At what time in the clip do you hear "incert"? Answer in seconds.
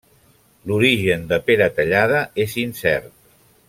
2.67-3.19